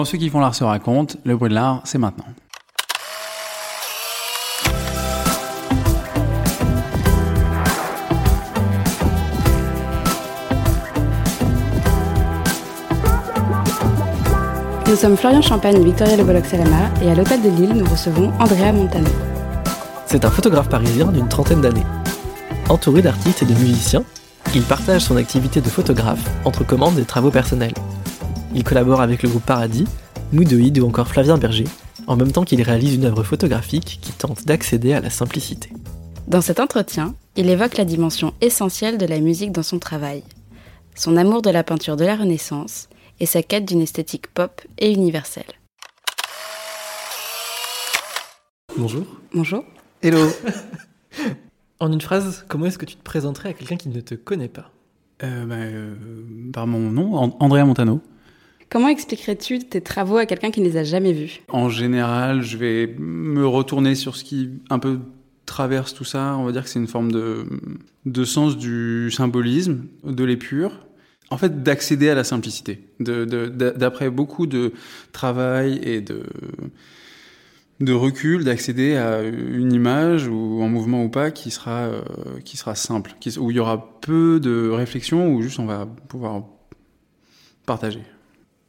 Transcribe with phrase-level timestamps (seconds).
[0.00, 2.24] Quand ceux qui font l'art se racontent, le bruit de l'art, c'est maintenant.
[14.86, 18.32] Nous sommes Florian Champagne et Victoria Le Salama et à l'hôtel de Lille, nous recevons
[18.40, 19.10] Andrea Montano.
[20.06, 21.84] C'est un photographe parisien d'une trentaine d'années.
[22.70, 24.04] Entouré d'artistes et de musiciens,
[24.54, 27.74] il partage son activité de photographe entre commandes et travaux personnels.
[28.52, 29.86] Il collabore avec le groupe Paradis,
[30.32, 31.66] Moodooid ou encore Flavien Berger,
[32.08, 35.70] en même temps qu'il réalise une œuvre photographique qui tente d'accéder à la simplicité.
[36.26, 40.24] Dans cet entretien, il évoque la dimension essentielle de la musique dans son travail,
[40.96, 42.88] son amour de la peinture de la Renaissance
[43.20, 45.44] et sa quête d'une esthétique pop et universelle.
[48.76, 49.04] Bonjour.
[49.32, 49.64] Bonjour.
[50.02, 50.28] Hello.
[51.80, 54.48] en une phrase, comment est-ce que tu te présenterais à quelqu'un qui ne te connaît
[54.48, 54.72] pas?
[55.22, 55.94] Euh, bah, euh,
[56.52, 58.00] Par mon nom, Andrea Montano.
[58.70, 61.42] Comment expliquerais-tu tes travaux à quelqu'un qui ne les a jamais vus?
[61.48, 65.00] En général, je vais me retourner sur ce qui un peu
[65.44, 66.36] traverse tout ça.
[66.38, 67.46] On va dire que c'est une forme de,
[68.06, 70.72] de sens du symbolisme, de l'épure
[71.30, 72.80] en fait, d'accéder à la simplicité.
[72.98, 74.72] D'après beaucoup de
[75.12, 81.82] travail et de, recul, d'accéder à une image ou en mouvement ou pas qui sera,
[81.82, 82.02] euh,
[82.44, 86.42] qui sera simple, où il y aura peu de réflexion, où juste on va pouvoir
[87.64, 88.02] partager.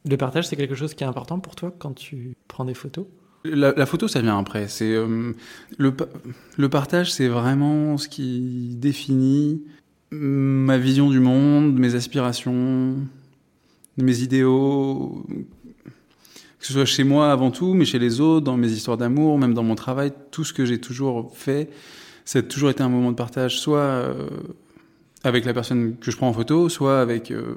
[0.04, 3.06] Le partage, c'est quelque chose qui est important pour toi quand tu prends des photos?
[3.44, 4.68] La, photo, ça vient après.
[4.68, 5.32] C'est euh,
[5.76, 9.62] le, partage, c'est vraiment ce qui définit
[10.12, 12.96] ma vision du monde, mes aspirations,
[13.96, 15.24] mes idéaux,
[16.60, 19.38] que ce soit chez moi avant tout, mais chez les autres, dans mes histoires d'amour,
[19.38, 21.68] même dans mon travail, tout ce que j'ai toujours fait,
[22.24, 24.28] ça a toujours été un moment de partage, soit euh,
[25.24, 27.54] avec la personne que je prends en photo, soit avec euh,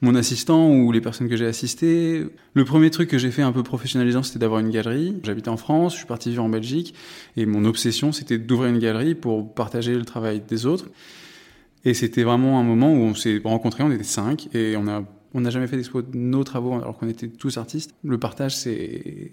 [0.00, 2.26] mon assistant ou les personnes que j'ai assistées.
[2.54, 5.16] Le premier truc que j'ai fait un peu professionnalisant, c'était d'avoir une galerie.
[5.22, 6.94] J'habitais en France, je suis parti vivre en Belgique,
[7.36, 10.86] et mon obsession, c'était d'ouvrir une galerie pour partager le travail des autres.
[11.84, 15.04] Et c'était vraiment un moment où on s'est rencontrés, on était cinq, et on a
[15.34, 17.94] on n'a jamais fait d'expo de nos travaux alors qu'on était tous artistes.
[18.02, 19.32] Le partage, c'est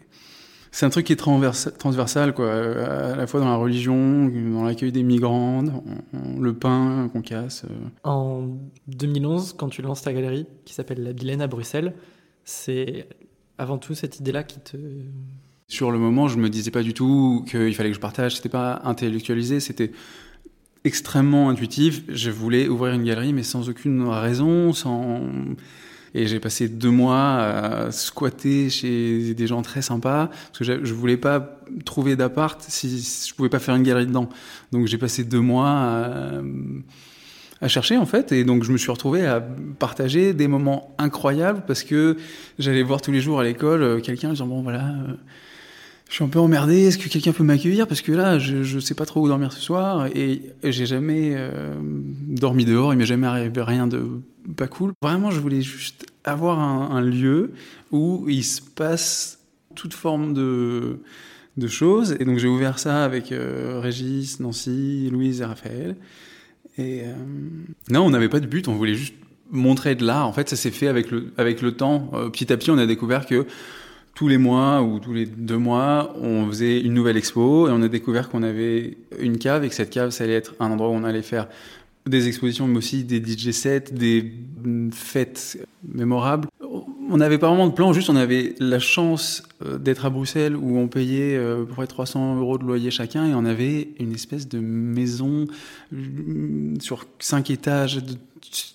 [0.76, 4.92] c'est un truc qui est transversal, quoi, à la fois dans la religion, dans l'accueil
[4.92, 5.64] des migrants,
[6.38, 7.64] le pain qu'on casse.
[7.64, 7.88] Euh.
[8.04, 8.50] En
[8.88, 11.96] 2011, quand tu lances ta galerie qui s'appelle La Vilaine à Bruxelles,
[12.44, 13.08] c'est
[13.58, 14.76] avant tout cette idée-là qui te
[15.70, 18.36] sur le moment, je me disais pas du tout qu'il fallait que je partage.
[18.36, 19.62] C'était pas intellectualisé.
[19.62, 19.94] C'était
[20.84, 22.04] extrêmement intuitif.
[22.10, 25.22] Je voulais ouvrir une galerie, mais sans aucune raison, sans.
[26.18, 30.94] Et j'ai passé deux mois à squatter chez des gens très sympas, parce que je
[30.94, 34.30] voulais pas trouver d'appart si je pouvais pas faire une galerie dedans.
[34.72, 36.40] Donc j'ai passé deux mois
[37.62, 39.42] à, chercher en fait, et donc je me suis retrouvé à
[39.78, 42.16] partager des moments incroyables parce que
[42.60, 44.86] j'allais voir tous les jours à l'école euh, quelqu'un disant bon voilà.
[44.86, 45.14] Euh,
[46.08, 47.88] je suis un peu emmerdé, est-ce que quelqu'un peut m'accueillir?
[47.88, 51.34] Parce que là, je, je sais pas trop où dormir ce soir et j'ai jamais
[51.36, 54.22] euh, dormi dehors, il m'est jamais arrivé rien de
[54.54, 54.94] pas cool.
[55.02, 57.52] Vraiment, je voulais juste avoir un, lieu
[57.92, 59.40] où il se passe
[59.76, 61.00] toute forme de,
[61.58, 62.16] de choses.
[62.20, 65.96] Et donc j'ai ouvert ça avec euh, Régis, Nancy, Louise et Raphaël.
[66.78, 67.14] Et euh,
[67.90, 69.16] non, on n'avait pas de but, on voulait juste
[69.52, 70.28] montrer de l'art.
[70.28, 72.12] En fait, ça s'est fait avec le, avec le temps.
[72.32, 73.46] petit à petit, on a découvert que
[74.16, 77.82] tous les mois ou tous les deux mois, on faisait une nouvelle expo et on
[77.82, 80.90] a découvert qu'on avait une cave et que cette cave, ça allait être un endroit
[80.90, 81.50] où on allait faire
[82.08, 84.32] des expositions, mais aussi des DJ sets, des
[84.92, 85.58] fêtes
[85.88, 86.48] mémorables.
[87.10, 90.56] On n'avait pas vraiment de plan, juste on avait la chance euh, d'être à Bruxelles
[90.56, 93.90] où on payait euh, à peu près 300 euros de loyer chacun et on avait
[94.00, 95.46] une espèce de maison
[95.94, 98.16] euh, sur cinq étages de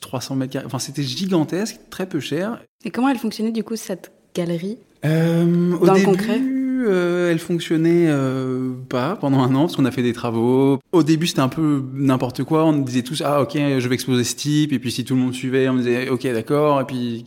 [0.01, 0.67] 300 mètres carrés.
[0.67, 2.63] Enfin, c'était gigantesque, très peu cher.
[2.85, 4.79] Et comment elle fonctionnait du coup cette galerie?
[5.05, 6.07] Euh, au début,
[6.89, 10.79] euh, elle fonctionnait euh, pas pendant un an parce qu'on a fait des travaux.
[10.93, 12.65] Au début, c'était un peu n'importe quoi.
[12.65, 14.73] On disait tous ah ok, je vais exposer ce type.
[14.73, 16.81] Et puis si tout le monde suivait, on disait ok d'accord.
[16.81, 17.25] Et puis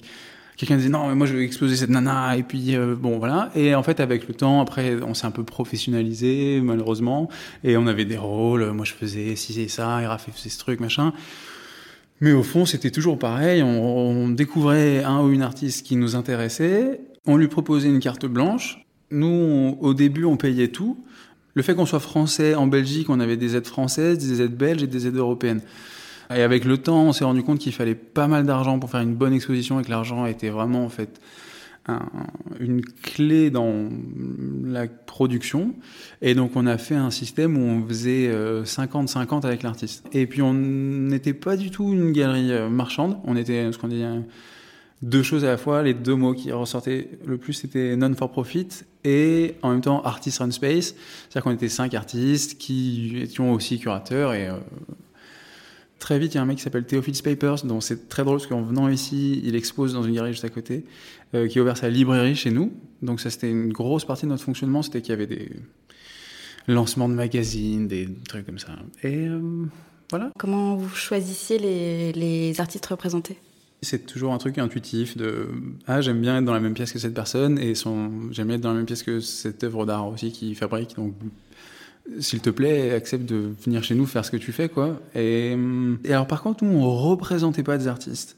[0.57, 2.37] quelqu'un disait non mais moi je vais exposer cette nana.
[2.37, 3.51] Et puis euh, bon voilà.
[3.55, 7.29] Et en fait avec le temps, après on s'est un peu professionnalisé malheureusement.
[7.63, 8.71] Et on avait des rôles.
[8.71, 11.13] Moi je faisais si c'est ça, et Raph faisait ce truc machin.
[12.21, 13.61] Mais au fond, c'était toujours pareil.
[13.63, 18.25] On, on découvrait un ou une artiste qui nous intéressait on lui proposait une carte
[18.25, 18.82] blanche.
[19.13, 20.97] Nous, au début, on payait tout.
[21.53, 24.83] Le fait qu'on soit français en Belgique, on avait des aides françaises, des aides belges
[24.83, 25.61] et des aides européennes.
[26.33, 29.01] Et avec le temps, on s'est rendu compte qu'il fallait pas mal d'argent pour faire
[29.01, 31.21] une bonne exposition et que l'argent était vraiment en fait
[32.59, 33.89] une clé dans
[34.63, 35.73] la production.
[36.21, 40.05] Et donc on a fait un système où on faisait 50-50 euh, avec l'artiste.
[40.13, 43.89] Et puis on n'était pas du tout une galerie euh, marchande, on était ce qu'on
[43.89, 44.03] dit
[45.03, 45.83] deux choses à la fois.
[45.83, 50.49] Les deux mots qui ressortaient le plus, c'était non-for-profit et en même temps artist run
[50.49, 50.95] space.
[50.95, 54.55] C'est-à-dire qu'on était cinq artistes qui étions aussi curateurs et euh,
[55.99, 58.37] très vite, il y a un mec qui s'appelle Théophile Papers, dont c'est très drôle
[58.37, 60.85] parce qu'en venant ici, il expose dans une galerie juste à côté,
[61.33, 62.73] euh, qui a ouvert sa librairie chez nous.
[63.01, 65.51] Donc ça, c'était une grosse partie de notre fonctionnement, c'était qu'il y avait des
[66.67, 68.73] lancements de magazines, des trucs comme ça.
[69.03, 69.65] Et euh,
[70.09, 70.31] voilà.
[70.39, 73.37] Comment vous choisissiez les, les artistes représentés?
[73.83, 75.47] C'est toujours un truc intuitif de
[75.87, 78.55] ah j'aime bien être dans la même pièce que cette personne et son j'aime bien
[78.55, 80.95] être dans la même pièce que cette œuvre d'art aussi qu'il fabrique.
[80.95, 81.13] Donc
[82.19, 85.01] s'il te plaît accepte de venir chez nous faire ce que tu fais quoi.
[85.15, 85.57] Et,
[86.03, 88.37] et alors par contre nous on représentait pas des artistes.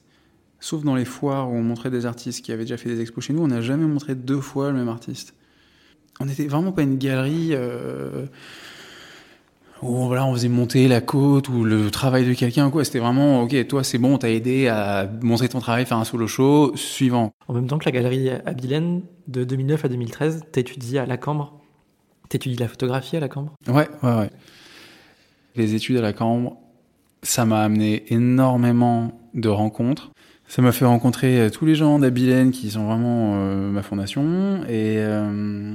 [0.60, 3.24] Sauf dans les foires où on montrait des artistes qui avaient déjà fait des expos
[3.24, 5.34] chez nous on n'a jamais montré deux fois le même artiste.
[6.20, 8.26] On n'était vraiment pas une galerie euh,
[9.82, 12.70] où voilà, on faisait monter la côte ou le travail de quelqu'un.
[12.70, 12.84] quoi.
[12.86, 16.28] C'était vraiment, ok, toi c'est bon, t'as aidé à montrer ton travail, faire un solo
[16.28, 17.34] show, suivant.
[17.48, 21.60] En même temps que la galerie Abilène, de 2009 à 2013, t'étudies à la Cambre.
[22.30, 23.54] T'étudies la photographie à la Cambre?
[23.68, 24.30] Ouais, ouais, ouais.
[25.56, 26.58] Les études à la Cambre,
[27.22, 30.12] ça m'a amené énormément de rencontres.
[30.48, 34.64] Ça m'a fait rencontrer euh, tous les gens d'Abilène qui sont vraiment euh, ma fondation
[34.70, 35.74] et euh,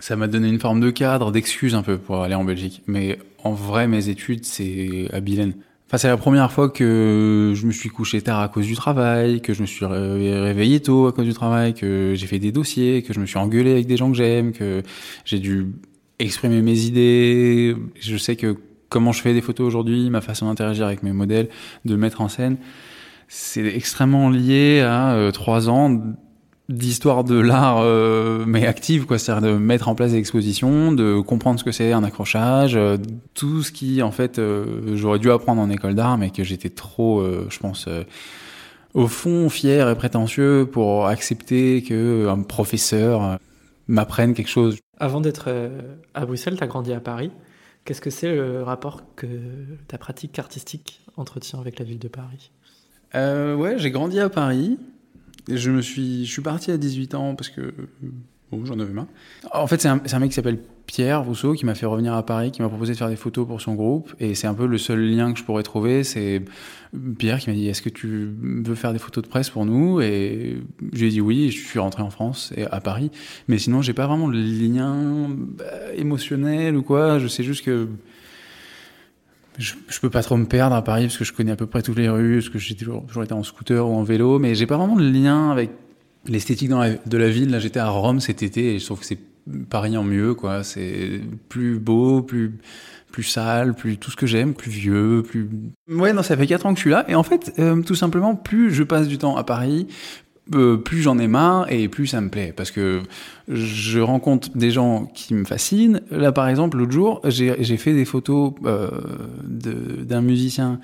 [0.00, 2.82] ça m'a donné une forme de cadre, d'excuse un peu pour aller en Belgique.
[2.86, 5.54] Mais en vrai, mes études, c'est à Bilen.
[5.86, 9.40] Enfin, c'est la première fois que je me suis couché tard à cause du travail,
[9.40, 13.02] que je me suis réveillé tôt à cause du travail, que j'ai fait des dossiers,
[13.02, 14.82] que je me suis engueulé avec des gens que j'aime, que
[15.24, 15.68] j'ai dû
[16.18, 17.74] exprimer mes idées.
[17.98, 18.56] Je sais que
[18.90, 21.48] comment je fais des photos aujourd'hui, ma façon d'interagir avec mes modèles,
[21.86, 22.58] de mettre en scène,
[23.28, 26.02] c'est extrêmement lié à euh, trois ans
[26.68, 29.18] d'histoire de l'art euh, mais active quoi.
[29.18, 32.98] C'est-à-dire de mettre en place des expositions de comprendre ce que c'est un accrochage euh,
[33.32, 36.68] tout ce qui en fait euh, j'aurais dû apprendre en école d'art mais que j'étais
[36.68, 37.88] trop je pense
[38.92, 43.38] au fond fier et prétentieux pour accepter que un professeur
[43.86, 44.76] m'apprenne quelque chose.
[44.98, 45.48] Avant d'être
[46.14, 47.30] à Bruxelles tu as grandi à Paris.
[47.84, 49.26] Qu'est-ce que c'est le rapport que
[49.86, 52.50] ta pratique artistique entretient avec la ville de Paris?
[53.14, 54.78] Ouais j'ai grandi à Paris
[55.48, 57.72] je me suis, je suis parti à 18 ans parce que
[58.50, 59.06] bon, j'en avais marre.
[59.52, 62.24] En fait, c'est un, un, mec qui s'appelle Pierre Rousseau qui m'a fait revenir à
[62.24, 64.14] Paris, qui m'a proposé de faire des photos pour son groupe.
[64.20, 66.04] Et c'est un peu le seul lien que je pourrais trouver.
[66.04, 66.42] C'est
[67.18, 70.00] Pierre qui m'a dit Est-ce que tu veux faire des photos de presse pour nous?
[70.00, 70.62] Et
[70.92, 71.44] j'ai dit oui.
[71.44, 73.10] Et je suis rentré en France et à Paris.
[73.48, 75.64] Mais sinon, j'ai pas vraiment de lien bah,
[75.96, 77.18] émotionnel ou quoi.
[77.18, 77.88] Je sais juste que
[79.58, 81.66] je, je, peux pas trop me perdre à Paris parce que je connais à peu
[81.66, 84.54] près toutes les rues, parce que j'ai toujours, été en scooter ou en vélo, mais
[84.54, 85.70] j'ai pas vraiment de lien avec
[86.26, 87.50] l'esthétique de la ville.
[87.50, 89.18] Là, j'étais à Rome cet été et je trouve que c'est
[89.68, 90.62] Paris en mieux, quoi.
[90.62, 92.58] C'est plus beau, plus
[93.12, 95.48] plus sale, plus tout ce que j'aime, plus vieux, plus.
[95.90, 97.94] Ouais, non, ça fait quatre ans que je suis là et en fait, euh, tout
[97.94, 99.86] simplement, plus je passe du temps à Paris,
[100.54, 102.52] euh, plus j'en ai marre et plus ça me plaît.
[102.56, 103.02] Parce que
[103.48, 106.00] je rencontre des gens qui me fascinent.
[106.10, 108.88] Là, par exemple, l'autre jour, j'ai fait des photos euh,
[109.44, 110.80] d'un musicien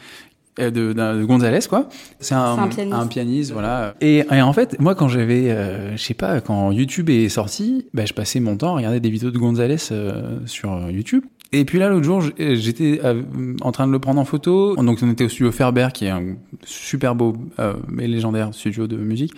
[0.61, 1.89] euh, de, de, Gonzalez quoi.
[2.21, 3.95] C'est un, un, pianiste, un pianiste voilà.
[4.01, 7.87] Et, et, en fait moi quand j'avais euh, je sais pas quand YouTube est sorti
[7.93, 11.65] bah, je passais mon temps à regarder des vidéos de Gonzalez euh, sur YouTube et
[11.65, 13.23] puis là, l'autre jour, j'étais euh,
[13.61, 14.77] en train de le prendre en photo.
[14.77, 18.87] Donc, on était au studio Ferber, qui est un super beau euh, et légendaire studio
[18.87, 19.33] de musique.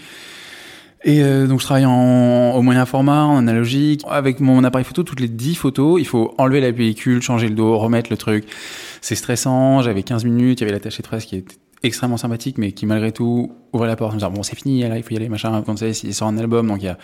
[1.05, 4.02] Et euh, donc, je travaille en, au moyen format, en analogique.
[4.09, 7.55] Avec mon appareil photo, toutes les 10 photos, il faut enlever la pellicule, changer le
[7.55, 8.45] dos, remettre le truc.
[9.00, 9.83] C'est stressant.
[9.83, 10.61] J'avais 15 minutes.
[10.61, 13.88] Il y avait l'attaché de presse qui était extrêmement sympathique, mais qui malgré tout ouvrait
[13.88, 15.62] la porte en me disant bon c'est fini, là il faut y aller machin.
[15.64, 16.99] Quand ça, il sort un album, donc il y a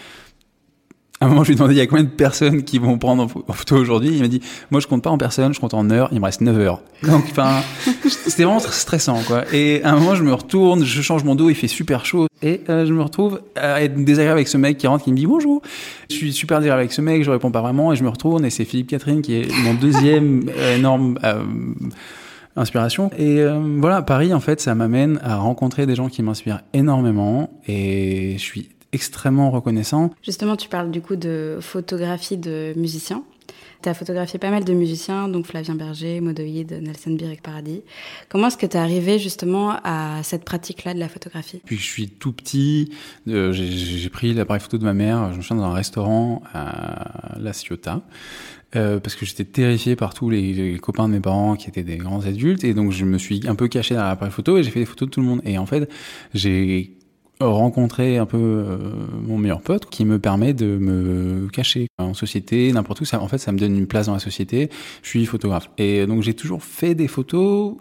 [1.24, 3.22] un moment, je lui ai demandé il y a combien de personnes qui vont prendre
[3.22, 4.10] en photo aujourd'hui?
[4.14, 6.08] Il m'a dit moi je compte pas en personnes, je compte en heures.
[6.12, 6.82] Il me reste 9 heures.
[7.02, 7.62] Donc enfin,
[8.08, 9.44] c'était vraiment stressant quoi.
[9.52, 12.26] Et à un moment, je me retourne, je change mon dos, il fait super chaud
[12.42, 15.16] et euh, je me retrouve à être désagréable avec ce mec qui rentre, qui me
[15.16, 15.62] dit bonjour.
[16.10, 18.44] Je suis super désagréable avec ce mec, je réponds pas vraiment et je me retourne
[18.44, 21.42] et c'est Philippe Catherine qui est mon deuxième énorme euh,
[22.56, 23.10] inspiration.
[23.18, 27.50] Et euh, voilà, Paris, en fait, ça m'amène à rencontrer des gens qui m'inspirent énormément.
[27.66, 30.11] Et je suis extrêmement reconnaissant.
[30.22, 33.22] Justement, tu parles du coup de photographie de musiciens.
[33.82, 37.82] Tu as photographié pas mal de musiciens, donc Flavien Berger, Modoïd, Nelson Birek Paradis.
[38.28, 41.61] Comment est-ce que tu es arrivé justement à cette pratique-là de la photographie?
[41.64, 42.92] Puis je suis tout petit,
[43.26, 47.37] euh, j'ai pris l'appareil photo de ma mère, je me suis dans un restaurant à
[47.40, 48.02] La Ciotat.
[48.75, 51.82] Euh, parce que j'étais terrifié par tous les, les, copains de mes parents qui étaient
[51.82, 54.62] des grands adultes et donc je me suis un peu caché dans l'appareil photo et
[54.62, 55.90] j'ai fait des photos de tout le monde et en fait
[56.32, 56.96] j'ai
[57.44, 58.76] rencontrer un peu euh,
[59.26, 63.04] mon meilleur pote qui me permet de me cacher en société, n'importe où.
[63.04, 64.70] Ça, en fait, ça me donne une place dans la société.
[65.02, 65.70] Je suis photographe.
[65.78, 67.76] Et donc, j'ai toujours fait des photos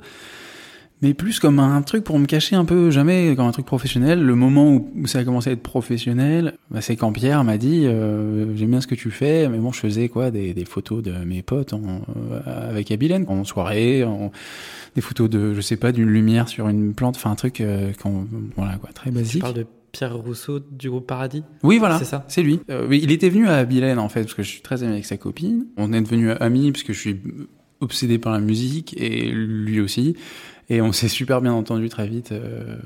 [1.01, 4.23] mais plus comme un truc pour me cacher un peu, jamais comme un truc professionnel.
[4.23, 7.85] Le moment où ça a commencé à être professionnel, bah, c'est quand Pierre m'a dit
[7.85, 11.01] euh, j'aime bien ce que tu fais, mais bon, je faisais quoi des, des photos
[11.01, 14.31] de mes potes en, euh, avec Abilène en soirée, en,
[14.95, 17.91] des photos de je sais pas d'une lumière sur une plante, enfin un truc euh,
[18.01, 19.33] quand, voilà quoi, très basique.
[19.33, 21.43] Tu parles de Pierre Rousseau du groupe Paradis?
[21.63, 21.99] Oui, voilà.
[21.99, 22.23] C'est ça.
[22.29, 22.61] C'est lui.
[22.69, 25.05] Euh, il était venu à Abilène en fait parce que je suis très ami avec
[25.05, 25.65] sa copine.
[25.75, 27.17] On est devenus amis parce que je suis
[27.81, 30.15] obsédé par la musique et lui aussi.
[30.69, 32.31] Et on s'est super bien entendu très vite.
[32.31, 32.77] Euh.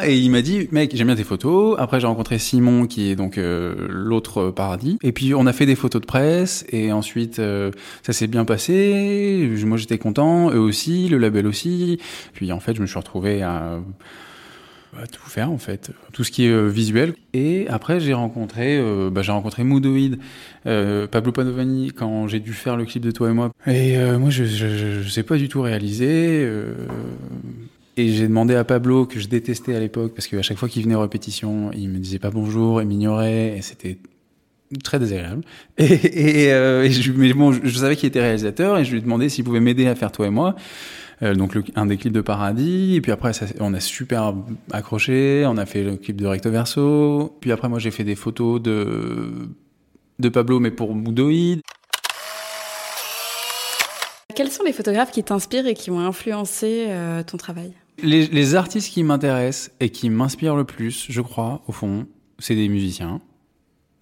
[0.00, 1.76] Et il m'a dit, mec, j'aime bien tes photos.
[1.78, 4.96] Après, j'ai rencontré Simon, qui est donc euh, l'autre paradis.
[5.02, 6.64] Et puis, on a fait des photos de presse.
[6.70, 9.50] Et ensuite, euh, ça s'est bien passé.
[9.64, 10.52] Moi, j'étais content.
[10.52, 11.98] Eux aussi, le label aussi.
[12.32, 13.80] Puis, en fait, je me suis retrouvé à
[15.10, 17.14] tout faire en fait, tout ce qui est euh, visuel.
[17.34, 20.18] Et après j'ai rencontré, euh, bah, j'ai rencontré Moodoid,
[20.66, 23.52] euh, Pablo Panovani quand j'ai dû faire le clip de toi et moi.
[23.66, 26.48] Et moi je, je, je, sais pas du tout réaliser.
[27.96, 30.82] et j'ai demandé à Pablo que je détestais à l'époque parce qu'à chaque fois qu'il
[30.82, 33.98] venait aux répétitions, il me disait pas bonjour, il m'ignorait et c'était
[34.84, 35.42] très désagréable.
[35.78, 38.98] Et, et, et je, mais bon, je, je savais qu'il était réalisateur et je lui
[38.98, 40.56] ai demandé s'il pouvait m'aider à faire toi et moi.
[41.22, 44.34] Euh, donc le, un des clips de Paradis, et puis après ça, on a super
[44.70, 48.14] accroché, on a fait le clip de Recto Verso, puis après moi j'ai fait des
[48.14, 49.48] photos de,
[50.18, 51.60] de Pablo mais pour Moodoid.
[54.34, 57.72] Quels sont les photographes qui t'inspirent et qui ont influencé euh, ton travail?
[58.00, 62.06] Les, les artistes qui m'intéressent et qui m'inspirent le plus, je crois, au fond,
[62.38, 63.20] c'est des musiciens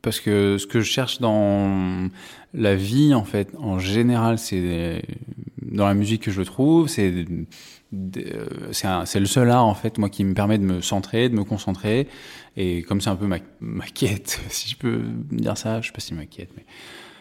[0.06, 2.08] parce que ce que je cherche dans
[2.54, 5.02] la vie, en fait, en général, c'est
[5.70, 7.26] dans la musique que je trouve, c'est
[8.72, 11.44] c'est le seul art en fait moi qui me permet de me centrer, de me
[11.44, 12.08] concentrer
[12.56, 15.92] et comme c'est un peu ma, ma quête, si je peux dire ça, je sais
[15.92, 16.64] pas si ma quête, mais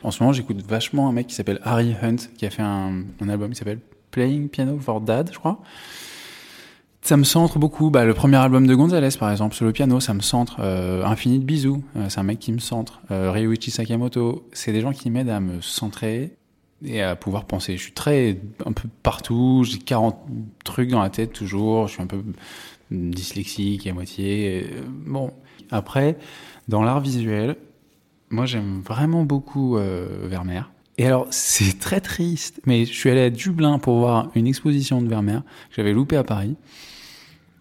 [0.04, 3.04] en ce moment j'écoute vachement un mec qui s'appelle Harry Hunt qui a fait un,
[3.22, 3.80] un album qui s'appelle
[4.12, 5.62] Playing Piano for Dad, je crois
[7.06, 7.92] ça me centre beaucoup.
[7.92, 10.58] Bah, le premier album de Gonzalez, par exemple, sur le piano, ça me centre.
[10.60, 13.00] Euh, Infinite Bisous, euh, c'est un mec qui me centre.
[13.12, 16.36] Euh, Ryuichi Sakamoto, c'est des gens qui m'aident à me centrer
[16.86, 17.78] et à pouvoir penser.
[17.78, 20.18] Je suis très un peu partout, j'ai 40
[20.64, 22.24] trucs dans la tête toujours, je suis un peu
[22.92, 24.64] dyslexique à moitié.
[24.64, 25.32] Euh, bon,
[25.72, 26.18] après,
[26.68, 27.56] dans l'art visuel,
[28.30, 30.72] moi j'aime vraiment beaucoup euh, Vermeer.
[30.98, 35.02] Et alors, c'est très triste, mais je suis allé à Dublin pour voir une exposition
[35.02, 36.56] de Vermeer que j'avais loupé à Paris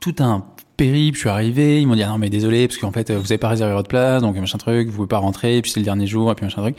[0.04, 0.40] tout un
[0.76, 3.32] périple, je suis arrivé, ils m'ont dit ah non mais désolé parce qu'en fait vous
[3.32, 5.84] avez pas réservé votre place donc machin truc, vous pouvez pas rentrer, puis c'est le
[5.84, 6.76] dernier jour et puis machin truc.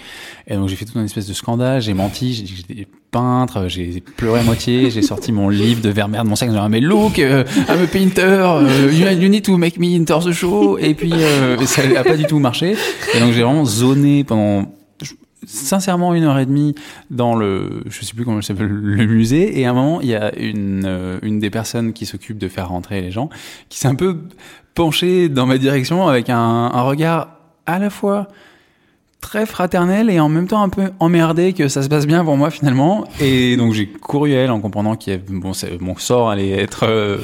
[0.48, 4.42] Et donc j'ai fait toute une espèce de scandale, j'ai menti, j'étais peintre, j'ai pleuré
[4.42, 7.20] à moitié, j'ai sorti mon livre de Vermeer de mon sac, j'ai dit mais look,
[7.20, 11.14] euh, I'm a painter, euh, you, need to make me enter the show et puis
[11.14, 12.76] euh, ça a pas du tout marché.
[13.14, 14.75] Et donc j'ai vraiment zoné pendant
[15.48, 16.76] sincèrement une heure et demie
[17.10, 19.60] dans le, je sais plus comment ça s'appelle, le musée.
[19.60, 22.48] Et à un moment, il y a une, euh, une des personnes qui s'occupe de
[22.48, 23.30] faire rentrer les gens,
[23.70, 24.18] qui s'est un peu
[24.74, 27.30] penchée dans ma direction avec un, un regard
[27.66, 28.28] à la fois
[29.26, 32.38] très fraternel et en même temps un peu emmerdé que ça se passe bien pour
[32.38, 33.06] moi finalement.
[33.20, 36.84] Et donc j'ai couru à elle en comprenant qu'il y bon, mon sort allait être
[36.84, 37.18] euh,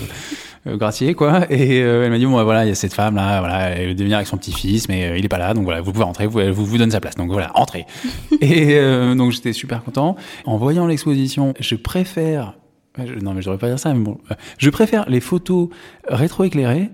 [0.67, 1.45] euh, Gratier, quoi.
[1.51, 3.69] Et euh, elle m'a dit bon bah, voilà, il y a cette femme là, voilà,
[3.69, 5.91] elle veut venir avec son petit-fils, mais euh, il est pas là, donc voilà, vous
[5.91, 7.85] pouvez rentrer, vous vous, vous donne sa place, donc voilà, entrez.
[8.41, 8.79] et
[9.15, 10.15] donc j'étais super content.
[10.45, 12.53] En voyant l'exposition, je préfère
[12.97, 14.17] non, mais je devrais pas dire ça, mais bon.
[14.57, 15.69] Je préfère les photos
[16.07, 16.89] rétroéclairées,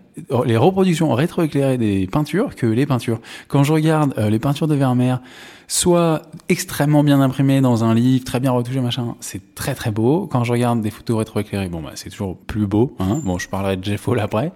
[0.46, 3.20] les reproductions rétroéclairées des peintures que les peintures.
[3.48, 5.22] Quand je regarde les peintures de Vermeer,
[5.68, 10.28] soit extrêmement bien imprimé dans un livre, très bien retouché, machin, c'est très très beau.
[10.28, 12.96] Quand je regarde des photos rétroéclairées, bon bah c'est toujours plus beau.
[13.00, 14.52] Hein bon, je parlerai de Jeff Hall après.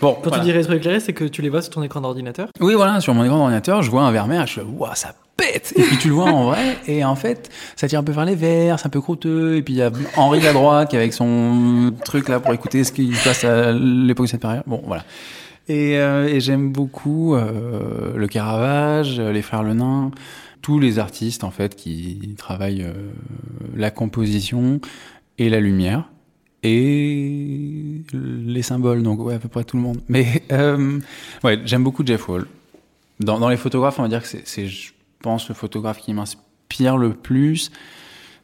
[0.00, 2.48] Bon, quand tu dis rétroéclairé, c'est que tu les vois sur ton écran d'ordinateur?
[2.60, 5.82] Oui, voilà, sur mon écran d'ordinateur, je vois un Vermeer, je fais waouh, ça Et
[5.82, 8.34] puis tu le vois en vrai, et en fait, ça tire un peu vers les
[8.34, 11.12] verts, c'est un peu croûteux, et puis il y a Henri à droite qui avec
[11.12, 14.64] son truc là pour écouter ce qui se passe à l'époque supérieure.
[14.66, 15.04] Bon, voilà.
[15.68, 20.10] Et, euh, et j'aime beaucoup euh, le Caravage, les Frères Lenain
[20.66, 23.12] tous les artistes en fait qui travaillent euh,
[23.76, 24.80] la composition
[25.38, 26.10] et la lumière
[26.64, 30.98] et les symboles donc ouais à peu près tout le monde mais euh,
[31.44, 32.48] ouais j'aime beaucoup Jeff Wall
[33.20, 34.66] dans, dans, les photographes on va dire que c'est
[35.26, 37.72] pense le photographe qui m'inspire le plus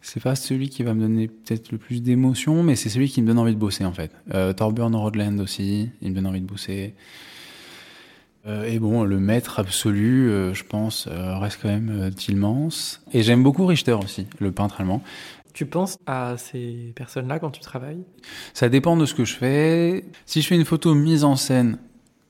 [0.01, 3.23] c'est pas celui qui va me donner peut-être le plus d'émotion mais c'est celui qui
[3.23, 6.41] me donne envie de bosser en fait euh, Thorburn Rodland aussi il me donne envie
[6.41, 6.95] de bosser
[8.47, 12.99] euh, et bon, le maître absolu, euh, je pense, euh, reste quand même Tillmans.
[13.13, 15.03] Et j'aime beaucoup Richter aussi, le peintre allemand.
[15.55, 18.03] Tu penses à ces personnes-là quand tu travailles?
[18.55, 20.05] Ça dépend de ce que je fais.
[20.27, 21.79] Si je fais une photo mise en scène,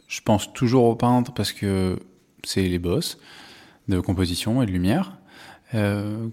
[0.09, 1.99] je pense toujours au peintre parce que
[2.45, 3.19] c'est les boss
[3.89, 5.19] de composition et de lumière.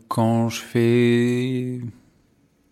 [0.07, 1.81] quand je fais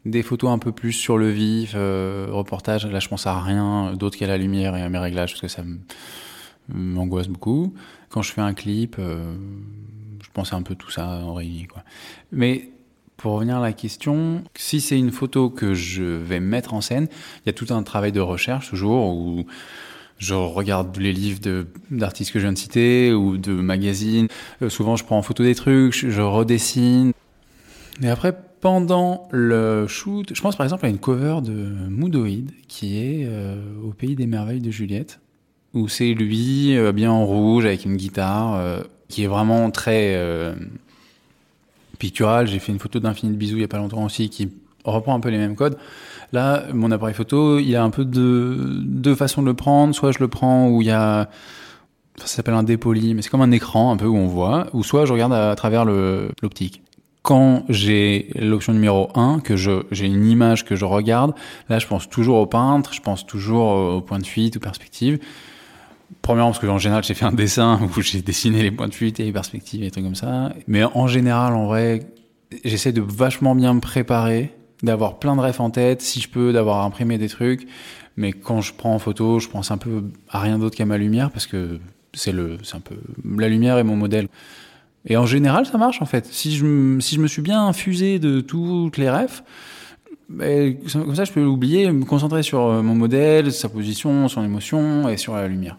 [0.07, 3.93] Des photos un peu plus sur le vif, euh, reportage, là je pense à rien
[3.93, 5.63] d'autre qu'à la lumière et à mes réglages parce que ça
[6.69, 7.73] m'angoisse beaucoup.
[8.09, 9.35] Quand je fais un clip, euh,
[10.23, 11.67] je pense à un peu tout ça en réuni.
[12.31, 12.69] Mais
[13.17, 17.09] pour revenir à la question, si c'est une photo que je vais mettre en scène,
[17.43, 19.45] il y a tout un travail de recherche toujours où
[20.17, 21.39] je regarde les livres
[21.91, 24.27] d'artistes que je viens de citer ou de magazines.
[24.61, 27.13] Euh, souvent, je prends en photo des trucs, je, redessine.
[28.01, 32.97] Et après, pendant le shoot, je pense par exemple à une cover de Moodoid qui
[32.97, 35.19] est euh, au pays des merveilles de Juliette,
[35.73, 40.19] où c'est lui euh, bien en rouge avec une guitare qui est vraiment très
[41.99, 42.47] pictural.
[42.47, 44.49] J'ai fait une photo d'Infini de bisous il y a pas longtemps aussi qui
[44.83, 45.77] reprend un peu les mêmes codes.
[46.33, 49.95] Là, mon appareil photo, il y a un peu de deux façons de le prendre.
[49.95, 51.29] Soit je le prends où il y a
[52.17, 54.83] ça s'appelle un dépoli, mais c'est comme un écran un peu où on voit, ou
[54.83, 56.81] soit je regarde à, travers l'optique.
[57.21, 61.33] Quand j'ai l'option numéro 1, que j'ai une image que je regarde,
[61.69, 65.19] là je pense toujours au peintre, je pense toujours au point de fuite ou perspective.
[66.21, 68.93] Premièrement, parce que en général, j'ai fait un dessin où j'ai dessiné les points de
[68.93, 70.53] fuite et les perspectives et trucs comme ça.
[70.67, 72.07] Mais en général, en vrai,
[72.63, 76.53] j'essaie de vachement bien me préparer, d'avoir plein de refs en tête, si je peux,
[76.53, 77.67] d'avoir imprimé des trucs.
[78.15, 80.97] Mais quand je prends en photo, je pense un peu à rien d'autre qu'à ma
[80.97, 81.79] lumière parce que
[82.13, 82.95] c'est le, c'est un peu,
[83.37, 84.27] la lumière est mon modèle.
[85.05, 86.25] Et en général, ça marche en fait.
[86.25, 89.43] Si je, si je me suis bien infusé de toutes les refs,
[90.29, 94.43] ben, comme ça, je peux l'oublier, me concentrer sur euh, mon modèle, sa position, son
[94.43, 95.77] émotion et sur la lumière.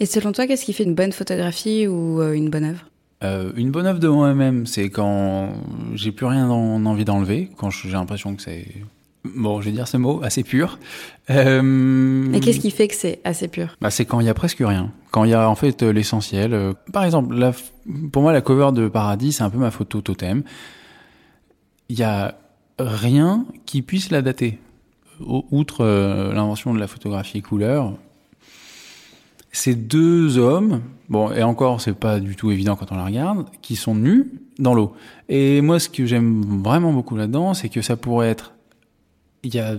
[0.00, 2.84] Et selon toi, qu'est-ce qui fait une bonne photographie ou euh, une bonne œuvre?
[3.24, 5.52] Euh, Une bonne œuvre de moi-même, c'est quand
[5.94, 8.66] j'ai plus rien en, envie d'enlever, quand j'ai l'impression que c'est
[9.24, 10.78] bon, je vais dire ce mot, assez pur.
[11.30, 13.76] Euh, Et qu'est-ce qui fait que c'est assez pur?
[13.80, 15.90] Bah, C'est quand il y a presque rien, quand il y a en fait euh,
[15.90, 16.54] l'essentiel.
[16.54, 17.52] Euh, par exemple, la,
[18.12, 20.42] pour moi, la cover de Paradis, c'est un peu ma photo totem.
[21.88, 22.34] Il y a
[22.78, 24.58] rien qui puisse la dater.
[25.20, 25.84] Outre
[26.32, 27.94] l'invention de la photographie couleur,
[29.52, 33.46] ces deux hommes, bon, et encore, c'est pas du tout évident quand on la regarde,
[33.62, 34.94] qui sont nus dans l'eau.
[35.28, 38.52] Et moi, ce que j'aime vraiment beaucoup là-dedans, c'est que ça pourrait être,
[39.42, 39.78] il y a,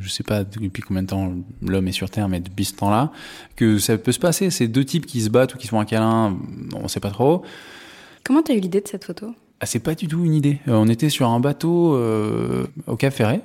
[0.00, 3.12] je sais pas depuis combien de temps l'homme est sur Terre, mais depuis ce temps-là,
[3.54, 4.50] que ça peut se passer.
[4.50, 6.36] Ces deux types qui se battent ou qui se font un câlin,
[6.74, 7.42] on sait pas trop.
[8.24, 9.34] Comment t'as eu l'idée de cette photo?
[9.62, 10.58] Ah, C'est pas du tout une idée.
[10.68, 13.40] Euh, on était sur un bateau euh, au Cap Ferret.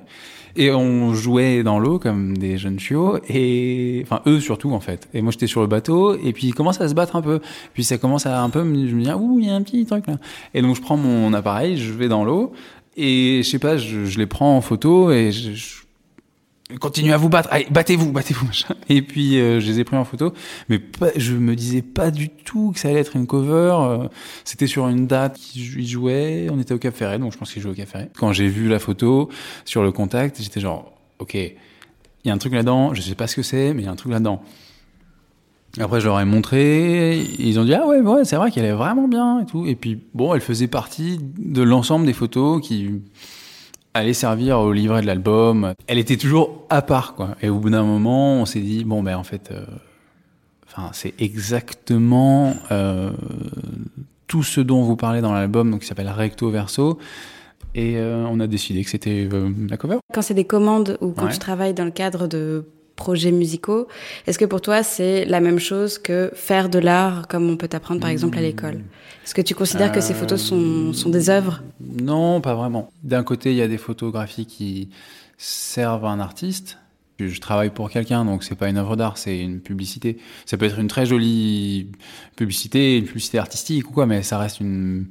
[0.60, 5.08] Et on jouait dans l'eau comme des jeunes chiots, et enfin eux surtout en fait.
[5.14, 7.42] Et moi j'étais sur le bateau, et puis ils commencent à se battre un peu.
[7.76, 9.86] Puis ça commence à un peu, je me dis ouh il y a un petit
[9.86, 10.16] truc là.
[10.56, 12.54] Et donc je prends mon appareil, je vais dans l'eau,
[12.96, 15.76] et je sais pas, je, je, les prends en photo et je, je
[16.80, 18.76] continuez à vous battre, allez, battez-vous, battez-vous, machin.
[18.90, 20.34] Et puis euh, je les ai pris en photo,
[20.70, 23.76] mais pas, je me disais pas du tout que ça allait être une cover.
[23.80, 24.08] Euh,
[24.44, 27.62] c'était sur une date qu'ils jouaient, on était au Cap Ferret, donc je pense qu'ils
[27.62, 28.10] jouaient au Cap Ferret.
[28.18, 29.30] Quand j'ai vu la photo
[29.66, 31.56] sur le contact, j'étais genre, ok, il
[32.26, 33.92] y a un truc là-dedans, je sais pas ce que c'est, mais il y a
[33.92, 34.42] un truc là-dedans.
[35.80, 38.72] Après, je leur ai montré, ils ont dit ah ouais, ouais, c'est vrai qu'elle est
[38.72, 39.66] vraiment bien et tout.
[39.68, 42.90] Et puis bon, elle faisait partie de l'ensemble des photos qui
[43.98, 45.74] allait servir au livret de l'album.
[45.88, 47.36] Elle était toujours à part, quoi.
[47.42, 49.66] Et au bout d'un moment, on s'est dit, bon, ben, en fait, euh,
[50.68, 53.12] enfin, c'est exactement euh,
[54.28, 56.98] tout ce dont vous parlez dans l'album, donc qui s'appelle Recto Verso.
[57.76, 59.28] Et euh, on a décidé que c'était
[59.70, 59.98] la cover.
[60.14, 62.66] Quand c'est des commandes ou quand tu travailles dans le cadre de
[62.98, 63.88] projets musicaux,
[64.26, 67.70] est-ce que pour toi c'est la même chose que faire de l'art comme on peut
[67.72, 68.82] apprendre par exemple à l'école?
[69.24, 71.62] Est-ce que tu considères que ces photos sont, sont des œuvres?
[71.82, 72.92] Non, pas vraiment.
[73.04, 74.90] D'un côté, il y a des photographies qui
[75.38, 76.78] servent à un artiste.
[77.20, 80.18] Je travaille pour quelqu'un, donc c'est pas une œuvre d'art, c'est une publicité.
[80.46, 81.92] Ça peut être une très jolie
[82.36, 85.08] publicité, une publicité artistique ou quoi, mais ça reste une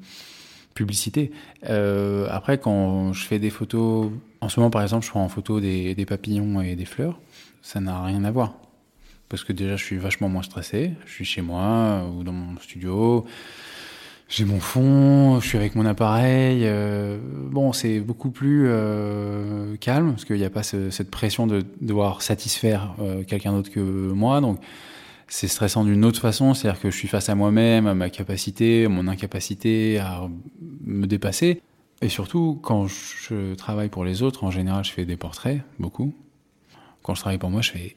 [0.73, 1.33] publicité.
[1.69, 5.29] Euh, après, quand je fais des photos, en ce moment par exemple, je prends en
[5.29, 7.19] photo des, des papillons et des fleurs,
[7.63, 8.55] ça n'a rien à voir.
[9.29, 10.93] Parce que déjà, je suis vachement moins stressé.
[11.05, 13.27] Je suis chez moi ou dans mon studio
[14.29, 16.63] j'ai mon fond, je suis avec mon appareil.
[16.65, 21.47] Euh, bon, c'est beaucoup plus euh, calme parce qu'il n'y a pas ce, cette pression
[21.47, 24.41] de devoir satisfaire euh, quelqu'un d'autre que moi.
[24.41, 24.59] Donc,
[25.29, 28.87] c'est stressant d'une autre façon, c'est-à-dire que je suis face à moi-même, à ma capacité,
[28.87, 30.29] à mon incapacité à
[30.85, 31.63] me dépasser.
[32.03, 36.13] Et surtout, quand je travaille pour les autres, en général, je fais des portraits, beaucoup.
[37.07, 37.95] Quand je travaille pour moi, je fais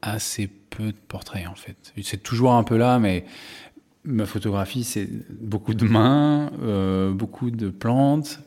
[0.00, 1.92] assez peu de portraits, en fait.
[2.02, 3.26] C'est toujours un peu là, mais
[4.04, 5.06] ma photographie, c'est
[5.42, 8.40] beaucoup de mains, euh, beaucoup de plantes,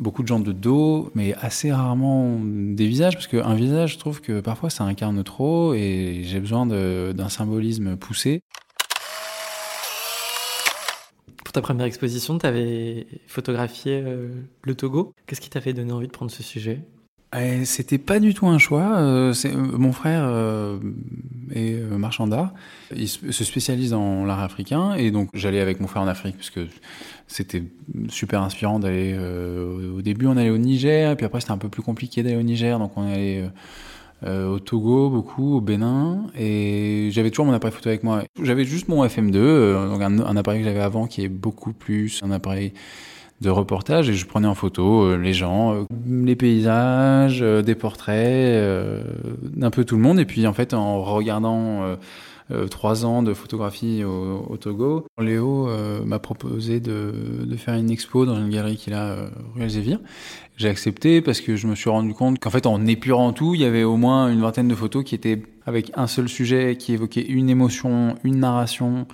[0.00, 4.20] beaucoup de gens de dos, mais assez rarement des visages, parce qu'un visage, je trouve
[4.20, 8.42] que parfois ça incarne trop et j'ai besoin d'un symbolisme poussé.
[11.52, 14.04] ta première exposition, tu avais photographié
[14.62, 15.14] le Togo.
[15.26, 16.82] Qu'est-ce qui t'a fait donner envie de prendre ce sujet?
[17.64, 18.96] C'était pas du tout un choix.
[18.98, 20.78] Euh, euh, mon frère euh,
[21.54, 22.52] est marchand d'art.
[22.94, 26.50] Il se spécialise dans l'art africain et donc j'allais avec mon frère en Afrique parce
[26.50, 26.66] que
[27.26, 27.64] c'était
[28.08, 29.16] super inspirant d'aller.
[29.16, 32.42] au début, on allait au Niger, puis après c'était un peu plus compliqué d'aller au
[32.42, 33.44] Niger, donc on allait
[34.26, 38.22] au Togo beaucoup, au Bénin et j'avais toujours mon appareil photo avec moi.
[38.42, 42.20] J'avais juste mon FM2, donc un, un appareil que j'avais avant qui est beaucoup plus
[42.22, 42.72] un appareil
[43.40, 47.74] de reportage et je prenais en photo euh, les gens, euh, les paysages, euh, des
[47.74, 48.14] portraits,
[49.42, 50.18] d'un peu tout le monde.
[50.18, 51.96] Et puis en fait, en regardant
[52.70, 55.68] trois ans de photographie au, Togo, Léo
[56.04, 57.12] m'a proposé de,
[57.44, 59.16] de, faire une expo dans une galerie qu'il a
[59.54, 59.98] rue Elsevier.
[60.56, 63.60] J'ai accepté parce que je me suis rendu compte qu'en fait, en épurant tout, il
[63.60, 66.92] y avait au moins une vingtaine de photos qui étaient avec un seul sujet, qui
[66.92, 69.06] évoquait une émotion, une narration,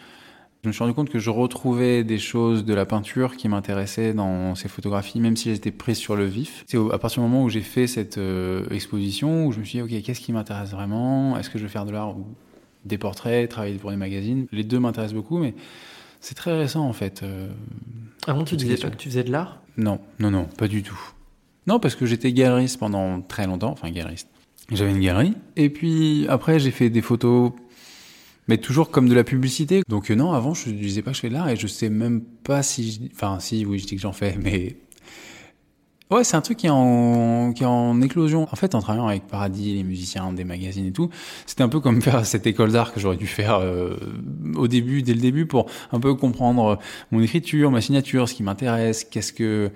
[0.63, 4.13] je me suis rendu compte que je retrouvais des choses de la peinture qui m'intéressaient
[4.13, 6.65] dans ces photographies, même si elles étaient prises sur le vif.
[6.67, 9.79] C'est à partir du moment où j'ai fait cette euh, exposition où je me suis
[9.79, 11.39] dit, OK, qu'est-ce qui m'intéresse vraiment?
[11.39, 12.27] Est-ce que je vais faire de l'art ou
[12.85, 14.47] des portraits, travailler pour des magazines?
[14.53, 15.55] Les deux m'intéressent beaucoup, mais
[16.21, 17.23] c'est très récent en fait.
[17.23, 17.49] Euh,
[18.27, 19.63] Avant, tu disais pas que tu faisais de l'art?
[19.79, 21.01] Non, non, non, pas du tout.
[21.67, 24.29] Non, parce que j'étais galeriste pendant très longtemps, enfin galeriste.
[24.71, 27.53] J'avais une galerie, et puis après j'ai fait des photos
[28.49, 29.83] mais toujours comme de la publicité.
[29.89, 31.67] Donc euh, non, avant, je ne disais pas que je fais de l'art et je
[31.67, 33.11] sais même pas si...
[33.15, 34.77] Enfin, si, oui, je dis que j'en fais, mais...
[36.11, 38.43] Ouais, c'est un truc qui est, en, qui est en éclosion.
[38.51, 41.09] En fait, en travaillant avec Paradis, les musiciens, des magazines et tout,
[41.47, 43.97] c'était un peu comme faire cette école d'art que j'aurais dû faire euh,
[44.57, 46.81] au début, dès le début, pour un peu comprendre
[47.13, 49.71] mon écriture, ma signature, ce qui m'intéresse, qu'est-ce que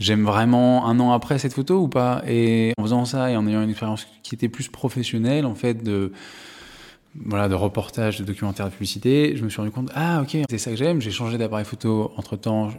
[0.00, 2.24] j'aime vraiment un an après cette photo ou pas.
[2.26, 5.84] Et en faisant ça et en ayant une expérience qui était plus professionnelle, en fait,
[5.84, 6.10] de
[7.24, 10.58] voilà, de reportage, de documentaire de publicité, je me suis rendu compte, ah ok, c'est
[10.58, 12.70] ça que j'aime, j'ai changé d'appareil photo entre temps,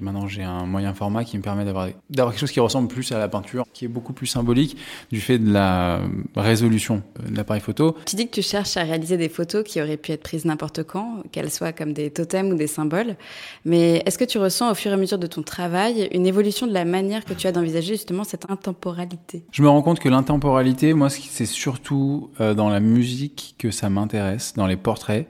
[0.00, 3.12] maintenant j'ai un moyen format qui me permet d'avoir, d'avoir quelque chose qui ressemble plus
[3.12, 4.76] à la peinture, qui est beaucoup plus symbolique
[5.10, 6.00] du fait de la
[6.36, 7.96] résolution de l'appareil photo.
[8.06, 10.82] Tu dis que tu cherches à réaliser des photos qui auraient pu être prises n'importe
[10.82, 13.16] quand, qu'elles soient comme des totems ou des symboles,
[13.64, 16.66] mais est-ce que tu ressens au fur et à mesure de ton travail une évolution
[16.66, 19.44] de la manière que tu as d'envisager justement cette intemporalité?
[19.52, 23.90] Je me rends compte que l'intemporalité, moi c'est surtout euh, dans la musique que ça
[23.90, 25.28] m'intéresse dans les portraits.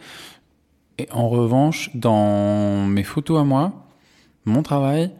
[0.98, 3.86] Et en revanche, dans mes photos à moi,
[4.44, 5.10] mon travail,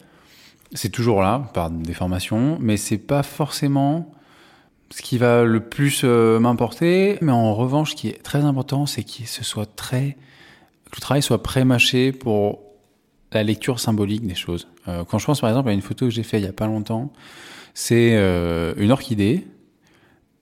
[0.72, 4.12] c'est toujours là, par des formations, mais c'est pas forcément
[4.90, 7.18] ce qui va le plus euh, m'importer.
[7.20, 10.16] Mais en revanche, ce qui est très important, c'est que ce soit très,
[10.94, 12.60] le travail soit pré-mâché pour
[13.32, 14.68] la lecture symbolique des choses.
[14.86, 16.52] Euh, quand je pense par exemple à une photo que j'ai faite il y a
[16.52, 17.12] pas longtemps,
[17.72, 19.46] c'est euh, une orchidée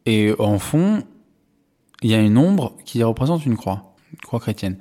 [0.05, 1.05] et en fond,
[2.03, 4.79] il y a une ombre qui représente une croix, une croix chrétienne.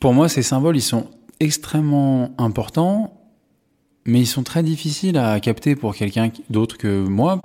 [0.00, 1.08] Pour moi, ces symboles, ils sont
[1.40, 3.20] extrêmement importants,
[4.04, 7.40] mais ils sont très difficiles à capter pour quelqu'un d'autre que moi.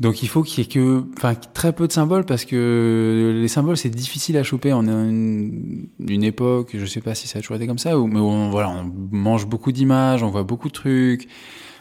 [0.00, 3.46] Donc il faut qu'il y ait que, enfin, très peu de symboles parce que les
[3.46, 4.72] symboles c'est difficile à choper.
[4.72, 7.90] On est une, une époque, je sais pas si ça a toujours été comme ça,
[7.96, 11.28] mais on, voilà, on mange beaucoup d'images, on voit beaucoup de trucs,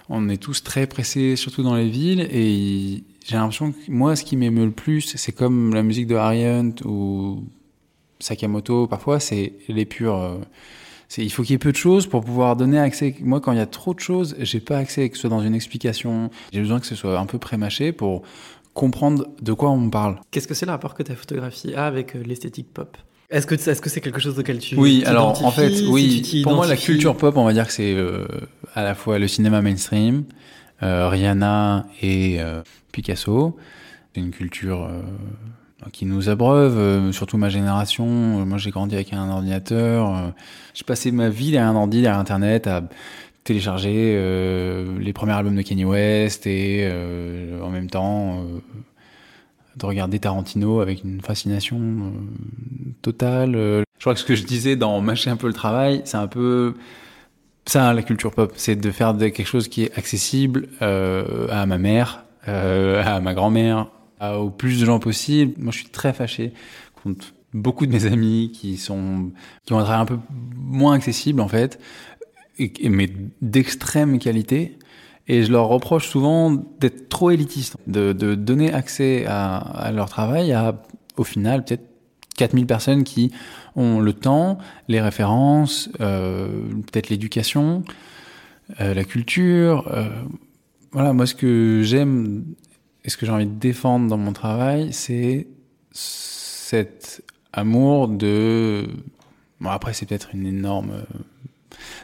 [0.10, 4.24] on est tous très pressés, surtout dans les villes, et j'ai l'impression que moi, ce
[4.24, 6.46] qui m'émeut le plus, c'est comme la musique de Harry
[6.86, 7.44] ou
[8.20, 10.18] Sakamoto, parfois, c'est les purs.
[10.18, 10.38] Euh,
[11.18, 13.16] il faut qu'il y ait peu de choses pour pouvoir donner accès.
[13.22, 15.42] Moi, quand il y a trop de choses, j'ai pas accès, que ce soit dans
[15.42, 16.32] une explication.
[16.52, 18.24] J'ai besoin que ce soit un peu prémâché pour
[18.74, 20.20] comprendre de quoi on me parle.
[20.32, 22.98] Qu'est-ce que c'est le rapport que ta photographie a avec euh, l'esthétique pop?
[23.30, 26.42] Est-ce que est-ce que c'est quelque chose auquel tu Oui, alors en fait, oui.
[26.44, 28.26] pour moi, la culture pop, on va dire que c'est euh,
[28.76, 30.26] à la fois le cinéma mainstream,
[30.84, 32.40] Rihanna et
[32.92, 33.58] Picasso.
[34.14, 35.02] C'est une culture euh,
[35.92, 38.06] qui nous abreuve, euh, surtout ma génération.
[38.06, 40.34] Euh, moi, j'ai grandi avec un ordinateur.
[40.74, 42.84] j'ai passé ma vie derrière un ordi, derrière Internet, à
[43.44, 44.14] télécharger
[45.02, 46.90] les premiers albums de Kanye West et
[47.62, 48.42] en même temps
[49.76, 52.14] de regarder Tarantino avec une fascination
[53.02, 53.52] totale.
[53.54, 56.28] Je crois que ce que je disais dans Mâcher un peu le travail, c'est un
[56.28, 56.76] peu
[57.66, 62.26] ça la culture pop, c'est de faire quelque chose qui est accessible à ma mère,
[62.48, 63.88] euh, à ma grand-mère,
[64.22, 65.54] au plus de gens possible.
[65.58, 66.54] Moi, je suis très fâché
[67.02, 69.32] contre beaucoup de mes amis qui sont
[69.66, 70.20] qui ont un travail un peu
[70.56, 71.80] moins accessible en fait,
[72.60, 73.10] mais
[73.42, 74.78] d'extrême qualité.
[75.30, 80.10] Et je leur reproche souvent d'être trop élitistes, de, de donner accès à, à, leur
[80.10, 80.82] travail à,
[81.16, 81.93] au final, peut-être
[82.38, 83.32] 4000 personnes qui
[83.76, 86.48] ont le temps, les références, euh,
[86.92, 87.84] peut-être l'éducation,
[88.82, 89.88] euh, la culture.
[89.92, 90.10] Euh,
[90.92, 92.46] voilà, moi, ce que j'aime
[93.04, 95.48] et ce que j'ai envie de défendre dans mon travail, c'est
[95.92, 98.88] cet amour de
[99.60, 101.04] Bon, après, c'est peut-être une énorme.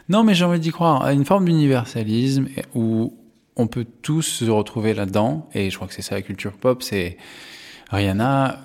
[0.08, 1.04] Non, mais j'ai envie d'y croire.
[1.04, 3.14] à Une forme d'universalisme où
[3.56, 5.48] on peut tous se retrouver là-dedans.
[5.52, 7.18] Et je crois que c'est ça la culture pop c'est
[7.90, 8.64] Rihanna,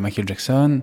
[0.00, 0.82] Michael Jackson.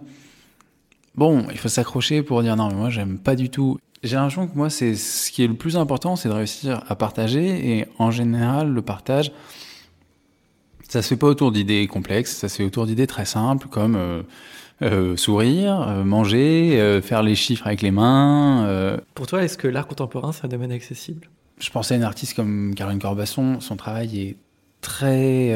[1.20, 3.78] Bon, il faut s'accrocher pour dire non, mais moi, j'aime pas du tout.
[4.04, 6.96] J'ai l'impression que moi, c'est ce qui est le plus important, c'est de réussir à
[6.96, 7.72] partager.
[7.72, 9.34] Et en général, le partage,
[10.88, 13.98] ça se fait pas autour d'idées complexes, ça se fait autour d'idées très simples comme
[13.98, 14.22] euh,
[14.82, 18.98] euh, sourire, euh, manger, faire les chiffres avec les mains.
[19.14, 21.28] Pour toi, est-ce que l'art contemporain, c'est un domaine accessible?
[21.60, 24.38] Je pensais à une artiste comme Caroline Corbasson, son travail est
[24.80, 25.54] très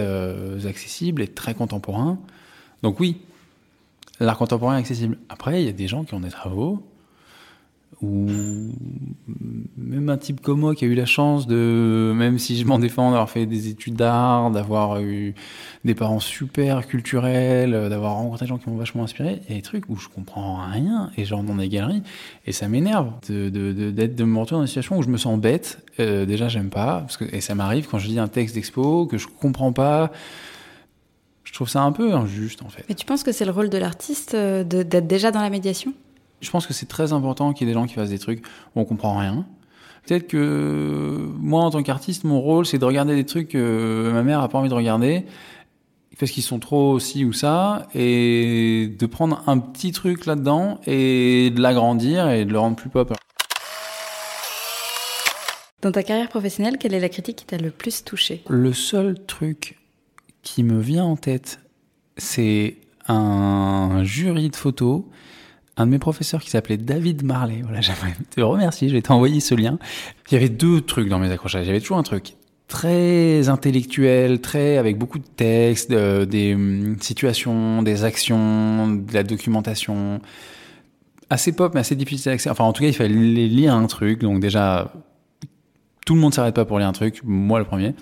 [0.67, 2.19] accessible et très contemporain.
[2.82, 3.21] Donc oui,
[4.19, 5.17] l'art contemporain accessible.
[5.30, 6.84] Après, il y a des gens qui ont des travaux
[8.02, 8.28] ou
[9.78, 12.78] même un type comme moi qui a eu la chance de, même si je m'en
[12.78, 15.34] défends, d'avoir fait des études d'art, d'avoir eu
[15.86, 19.54] des parents super culturels, euh, d'avoir rencontré des gens qui m'ont vachement inspiré, il y
[19.54, 22.04] a des trucs où je comprends rien et genre dans des galeries
[22.45, 25.17] et ça m'énerve de, de, de, de me retrouver dans une situation où je me
[25.17, 25.80] sens bête.
[25.99, 29.06] Euh, déjà, j'aime pas parce que, et ça m'arrive quand je lis un texte d'expo
[29.06, 30.12] que je comprends pas.
[31.53, 32.83] Je trouve ça un peu injuste en fait.
[32.89, 35.93] Mais tu penses que c'est le rôle de l'artiste euh, d'être déjà dans la médiation?
[36.41, 38.43] Je pense que c'est très important qu'il y ait des gens qui fassent des trucs
[38.75, 39.45] où on comprend rien.
[40.03, 44.23] Peut-être que moi, en tant qu'artiste, mon rôle, c'est de regarder des trucs que ma
[44.23, 45.25] mère a pas envie de regarder
[46.17, 51.51] parce qu'ils sont trop ci ou ça, et de prendre un petit truc là-dedans et
[51.51, 53.13] de l'agrandir et de le rendre plus pop.
[55.83, 59.23] Dans ta carrière professionnelle, quelle est la critique qui t'a le plus touché Le seul
[59.27, 59.77] truc
[60.43, 61.60] qui me vient en tête,
[62.17, 62.77] c'est
[63.08, 65.03] un jury de photos,
[65.77, 67.62] un de mes professeurs qui s'appelait David Marley.
[67.63, 69.79] Voilà, j'aimerais te remercier, je vais t'envoyer ce lien.
[70.29, 71.65] Il y avait deux trucs dans mes accrochages.
[71.65, 72.36] Il y avait toujours un truc
[72.67, 79.23] très intellectuel, très avec beaucoup de textes, euh, des hum, situations, des actions, de la
[79.23, 80.21] documentation.
[81.29, 82.49] Assez pop, mais assez difficile d'accès.
[82.49, 84.21] Enfin, en tout cas, il fallait lire un truc.
[84.21, 84.91] Donc déjà,
[86.06, 87.21] tout le monde s'arrête pas pour lire un truc.
[87.23, 87.95] Moi, le premier.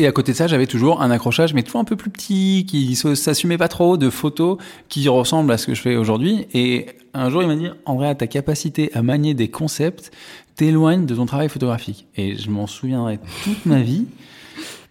[0.00, 2.64] Et à côté de ça, j'avais toujours un accrochage, mais toujours un peu plus petit,
[2.66, 4.56] qui s'assumait pas trop, de photos
[4.88, 6.46] qui ressemblent à ce que je fais aujourd'hui.
[6.54, 10.10] Et un jour, il m'a dit, Andrea, ta capacité à manier des concepts
[10.56, 12.06] t'éloigne de ton travail photographique.
[12.16, 14.06] Et je m'en souviendrai toute ma vie.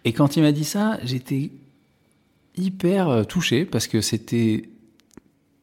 [0.04, 1.50] Et quand il m'a dit ça, j'étais
[2.56, 4.68] hyper euh, touché parce que c'était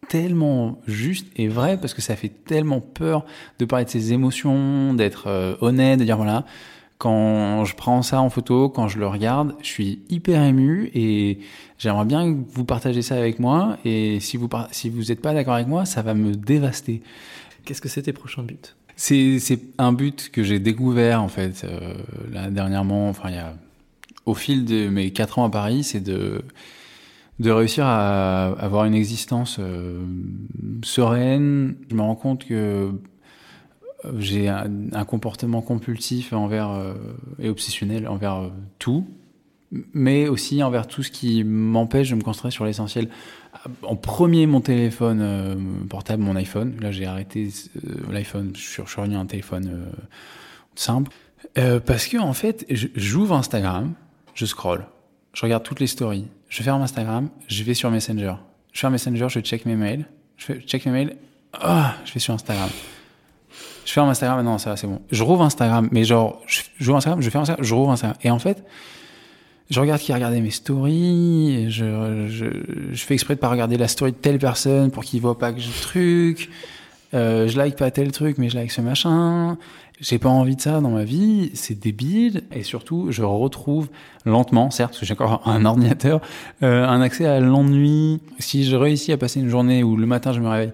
[0.09, 3.25] tellement juste et vrai parce que ça fait tellement peur
[3.59, 6.45] de parler de ses émotions, d'être euh, honnête, de dire voilà,
[6.97, 11.39] quand je prends ça en photo, quand je le regarde, je suis hyper ému et
[11.77, 13.77] j'aimerais bien que vous partagez ça avec moi.
[13.85, 17.01] Et si vous par- si vous n'êtes pas d'accord avec moi, ça va me dévaster.
[17.65, 18.57] Qu'est-ce que c'est tes prochains buts
[18.95, 21.93] C'est c'est un but que j'ai découvert en fait euh,
[22.31, 23.09] là dernièrement.
[23.09, 23.55] Enfin, il y a
[24.25, 26.41] au fil de mes quatre ans à Paris, c'est de
[27.39, 30.03] de réussir à avoir une existence euh,
[30.83, 31.75] sereine.
[31.89, 32.91] Je me rends compte que
[34.19, 36.93] j'ai un, comportement compulsif envers euh,
[37.39, 39.07] et obsessionnel envers euh, tout,
[39.93, 43.09] mais aussi envers tout ce qui m'empêche de me concentrer sur l'essentiel.
[43.81, 45.55] En premier, mon téléphone euh,
[45.89, 46.77] portable, mon iPhone.
[46.79, 48.51] Là, j'ai arrêté euh, l'iPhone.
[48.55, 49.87] Je suis, revenu à un téléphone
[50.75, 51.11] simple.
[51.85, 53.93] Parce que en fait, j'ouvre Instagram,
[54.35, 54.85] je scroll,
[55.33, 58.35] je regarde toutes les stories, je ferme Instagram, je vais sur Messenger.
[58.73, 60.05] Je ferme Messenger, je check mes mails,
[60.35, 61.15] je check mes mails,
[61.53, 62.69] ah, je vais sur Instagram.
[63.87, 64.99] Je ferme Instagram, non, ça c'est bon.
[65.11, 68.17] Je rouvre Instagram, mais genre, je- j'ouvre Instagram, je ferme Instagram, je rouvre Instagram.
[68.21, 68.65] Et en fait,
[69.69, 72.45] je regarde qui a regardé mes stories, je, je,
[72.91, 75.53] je fais exprès de pas regarder la story de telle personne pour qu'il voit pas
[75.53, 76.49] que j'ai le truc.
[77.13, 79.57] Euh, je like pas tel truc, mais je like ce machin.
[80.01, 82.43] J'ai pas envie de ça dans ma vie, c'est débile.
[82.51, 83.87] Et surtout, je retrouve
[84.25, 86.19] lentement, certes, parce que j'ai encore un ordinateur,
[86.61, 88.19] euh, un accès à l'ennui.
[88.37, 90.73] Si je réussis à passer une journée où le matin je me réveille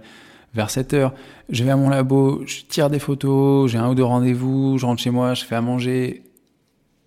[0.53, 1.13] vers 7 heures,
[1.49, 4.85] je vais à mon labo, je tire des photos, j'ai un ou deux rendez-vous, je
[4.85, 6.23] rentre chez moi, je fais à manger.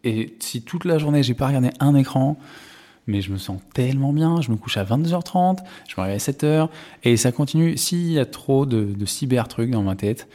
[0.05, 2.39] Et si toute la journée j'ai pas regardé un écran,
[3.07, 6.19] mais je me sens tellement bien, je me couche à 22h30, je me réveille à
[6.19, 6.69] 7h,
[7.05, 7.77] et ça continue.
[7.77, 10.29] S'il y a trop de, de cyber trucs dans ma tête,